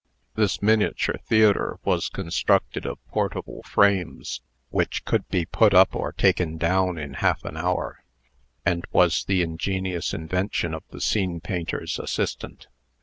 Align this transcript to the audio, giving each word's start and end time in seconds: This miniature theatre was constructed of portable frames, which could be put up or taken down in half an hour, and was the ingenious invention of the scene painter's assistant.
This 0.33 0.63
miniature 0.63 1.19
theatre 1.27 1.77
was 1.85 2.09
constructed 2.09 2.87
of 2.87 2.97
portable 3.09 3.61
frames, 3.61 4.41
which 4.71 5.05
could 5.05 5.29
be 5.29 5.45
put 5.45 5.75
up 5.75 5.95
or 5.95 6.11
taken 6.11 6.57
down 6.57 6.97
in 6.97 7.13
half 7.13 7.45
an 7.45 7.55
hour, 7.55 8.03
and 8.65 8.83
was 8.91 9.23
the 9.25 9.43
ingenious 9.43 10.11
invention 10.11 10.73
of 10.73 10.81
the 10.89 11.01
scene 11.01 11.39
painter's 11.39 11.99
assistant. 11.99 12.65